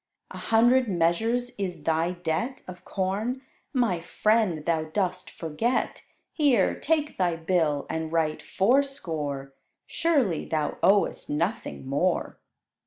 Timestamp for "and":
7.87-8.11